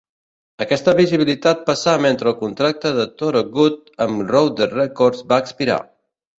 [0.63, 5.81] Aquesta visibilitat passà mentre el contracte de Thorogood amb Rouder Records va expirar.